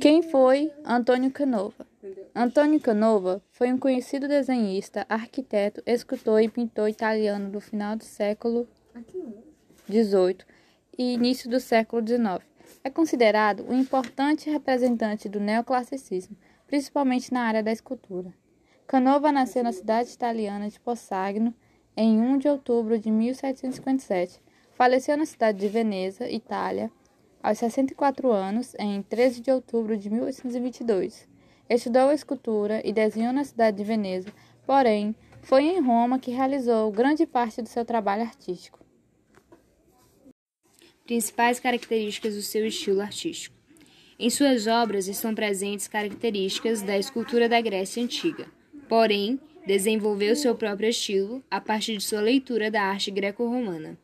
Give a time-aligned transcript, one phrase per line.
[0.00, 1.86] Quem foi Antônio Canova?
[2.34, 8.68] Antônio Canova foi um conhecido desenhista, arquiteto, escultor e pintor italiano do final do século
[9.88, 10.38] XVIII
[10.98, 12.44] e início do século XIX.
[12.82, 16.36] É considerado um importante representante do neoclassicismo,
[16.66, 18.32] principalmente na área da escultura.
[18.86, 21.54] Canova nasceu na cidade italiana de Possagno
[21.96, 24.40] em 1 de outubro de 1757.
[24.72, 26.90] Faleceu na cidade de Veneza, Itália,
[27.44, 31.28] aos 64 anos, em 13 de outubro de 1822.
[31.68, 34.32] Estudou escultura e desenhou na cidade de Veneza,
[34.66, 38.80] porém, foi em Roma que realizou grande parte do seu trabalho artístico.
[41.04, 43.54] Principais características do seu estilo artístico.
[44.18, 48.46] Em suas obras estão presentes características da escultura da Grécia Antiga,
[48.88, 53.98] porém, desenvolveu seu próprio estilo a partir de sua leitura da arte greco-romana.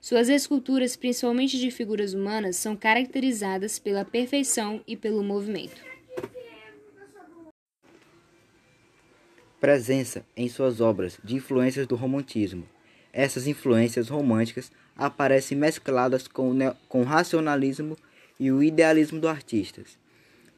[0.00, 5.82] Suas esculturas, principalmente de figuras humanas, são caracterizadas pela perfeição e pelo movimento.
[9.60, 12.66] Presença em suas obras de influências do romantismo.
[13.12, 17.94] Essas influências românticas aparecem mescladas com o, com o racionalismo
[18.38, 19.82] e o idealismo do artista.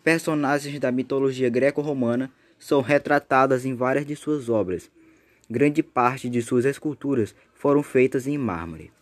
[0.05, 4.89] Personagens da mitologia greco-romana são retratadas em várias de suas obras.
[5.51, 8.93] Grande parte de suas esculturas foram feitas em mármore.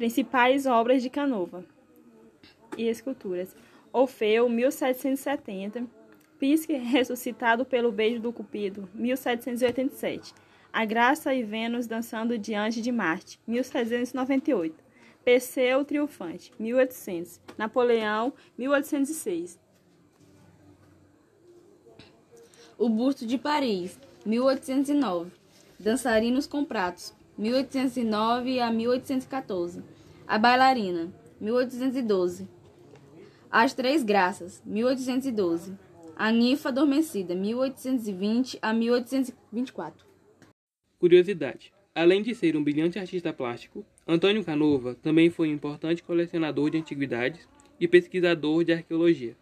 [0.00, 1.62] Principais obras de Canova
[2.78, 3.54] e esculturas:
[3.92, 5.86] Orfeu, 1770,
[6.38, 10.32] Pisque ressuscitado pelo beijo do Cupido, 1787.
[10.72, 14.74] A Graça e Vênus dançando diante de Marte, 1798.
[15.22, 17.38] Perseu triunfante, 1800.
[17.58, 19.60] Napoleão, 1806.
[22.78, 25.30] O Busto de Paris, 1809.
[25.78, 29.82] Dançarinos com Pratos, 1809 a 1814.
[30.28, 32.46] A Bailarina, 1812.
[33.50, 35.76] As Três Graças, 1812.
[36.14, 40.06] A Ninfa Adormecida, 1820 a 1824.
[40.98, 46.70] Curiosidade: Além de ser um brilhante artista plástico, Antônio Canova também foi um importante colecionador
[46.70, 47.48] de antiguidades
[47.80, 49.34] e pesquisador de arqueologia.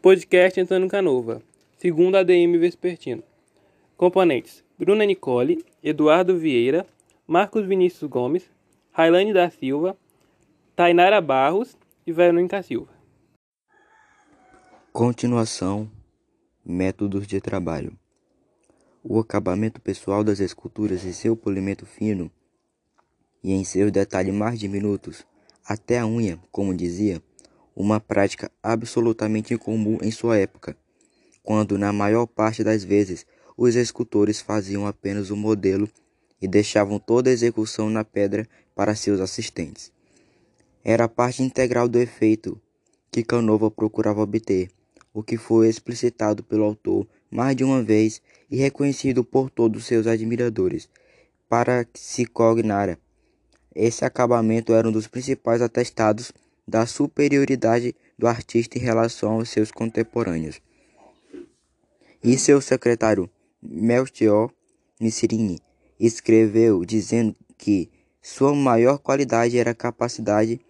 [0.00, 1.42] Podcast Antônio Canova
[1.76, 3.22] segundo ADM Vespertino.
[3.96, 6.86] Componentes: Bruna Nicole, Eduardo Vieira,
[7.26, 8.42] Marcos Vinícius Gomes,
[8.92, 9.96] Railane da Silva,
[10.74, 11.74] Tainara Barros
[12.06, 12.92] e Verônica Silva.
[14.92, 15.90] Continuação:
[16.62, 17.98] Métodos de trabalho.
[19.02, 22.30] O acabamento pessoal das esculturas em seu polimento fino
[23.42, 25.26] e em seus detalhes mais diminutos,
[25.64, 27.22] até a unha, como dizia,
[27.74, 30.76] uma prática absolutamente incomum em sua época
[31.46, 33.24] quando na maior parte das vezes
[33.56, 35.88] os escultores faziam apenas o modelo
[36.40, 39.90] e deixavam toda a execução na pedra para seus assistentes.
[40.84, 42.60] Era parte integral do efeito
[43.10, 44.70] que Canova procurava obter,
[45.12, 50.06] o que foi explicitado pelo autor mais de uma vez e reconhecido por todos seus
[50.06, 50.88] admiradores.
[51.48, 52.98] Para se cognara,
[53.74, 56.32] esse acabamento era um dos principais atestados
[56.68, 60.60] da superioridade do artista em relação aos seus contemporâneos
[62.22, 63.30] e seu secretário
[63.62, 64.50] Melchior
[65.00, 65.58] Nisrini
[65.98, 67.90] escreveu dizendo que
[68.22, 70.60] sua maior qualidade era a capacidade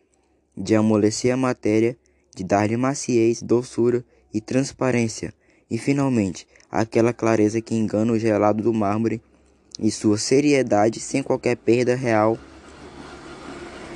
[0.56, 1.96] de amolecer a matéria,
[2.34, 5.32] de dar-lhe maciez, doçura e transparência,
[5.70, 9.20] e finalmente aquela clareza que engana o gelado do mármore
[9.78, 12.38] e sua seriedade sem qualquer perda real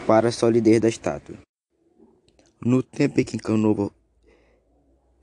[0.07, 1.39] para a solidez da estátua.
[2.65, 3.91] No tempo em que Canova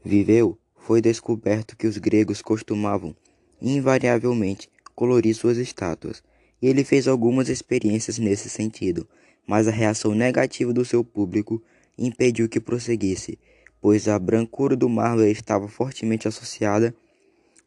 [0.04, 3.16] viveu, foi descoberto que os gregos costumavam,
[3.62, 6.24] invariavelmente, colorir suas estátuas,
[6.62, 9.08] e ele fez algumas experiências nesse sentido,
[9.46, 11.62] mas a reação negativa do seu público
[11.98, 13.40] impediu que prosseguisse,
[13.82, 16.94] pois a brancura do mármore estava fortemente associada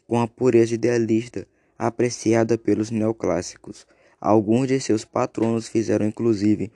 [0.07, 1.47] com a pureza idealista
[1.79, 3.87] apreciada pelos neoclássicos.
[4.21, 6.71] Alguns de seus patronos fizeram inclusive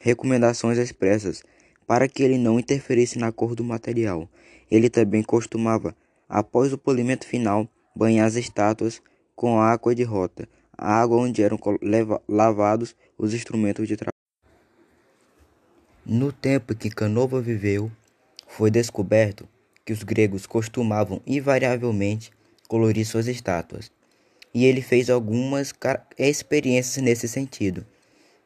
[0.00, 1.42] recomendações expressas
[1.86, 4.28] para que ele não interferisse na cor do material.
[4.70, 5.94] Ele também costumava,
[6.28, 9.00] após o polimento final, banhar as estátuas
[9.34, 10.46] com água de rota,
[10.76, 11.58] a água onde eram
[12.28, 14.12] lavados os instrumentos de trabalho.
[16.04, 17.90] No tempo em que Canova viveu,
[18.46, 19.48] foi descoberto
[19.84, 22.30] que os gregos costumavam invariavelmente
[22.68, 23.90] colorir suas estátuas,
[24.52, 25.72] e ele fez algumas
[26.18, 27.86] experiências nesse sentido,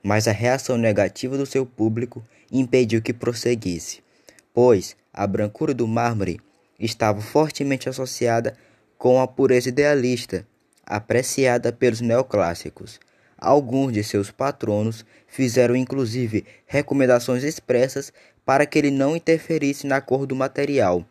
[0.02, 4.02] mas a reação negativa do seu público impediu que prosseguisse,
[4.54, 6.40] pois a brancura do mármore
[6.78, 8.56] estava fortemente associada
[9.00, 10.46] com a pureza idealista
[10.84, 13.00] apreciada pelos neoclássicos.
[13.38, 18.12] Alguns de seus patronos fizeram inclusive recomendações expressas
[18.44, 21.02] para que ele não interferisse na cor do material.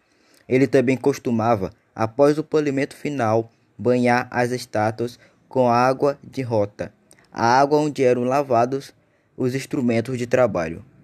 [0.47, 6.93] Ele também costumava, após o polimento final, banhar as estátuas com água de rota,
[7.31, 8.93] a água onde eram lavados
[9.35, 10.85] os instrumentos de trabalho.